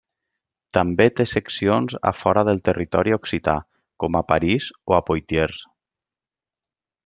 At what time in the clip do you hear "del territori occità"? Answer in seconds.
2.49-3.55